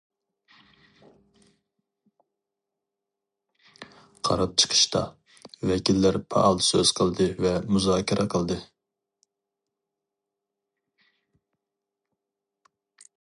قاراپ 4.29 4.55
چىقىشتا، 4.63 5.03
ۋەكىللەر 5.71 6.19
پائال 6.35 6.63
سۆز 6.69 6.95
قىلدى 7.01 7.29
ۋە 7.47 7.53
مۇزاكىرە 7.77 8.27
قىلدى. 8.37 8.59